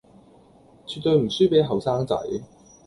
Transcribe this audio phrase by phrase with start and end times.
[0.87, 2.15] 絕對唔輸畀後生仔